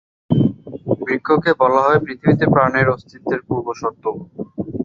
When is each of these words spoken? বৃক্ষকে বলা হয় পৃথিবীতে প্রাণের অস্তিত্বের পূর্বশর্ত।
বৃক্ষকে 1.01 1.51
বলা 1.61 1.81
হয় 1.85 1.99
পৃথিবীতে 2.05 2.45
প্রাণের 2.53 2.87
অস্তিত্বের 2.95 3.41
পূর্বশর্ত। 3.47 4.03